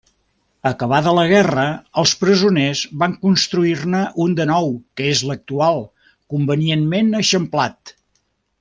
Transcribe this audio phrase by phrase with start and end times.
[0.67, 1.65] Acabada la guerra
[2.03, 5.81] els presoners van construir-ne un de nou que és l'actual,
[6.37, 7.97] convenientment eixamplat.